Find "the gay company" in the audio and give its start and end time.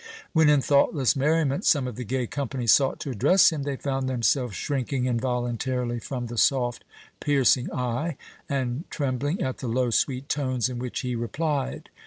1.95-2.65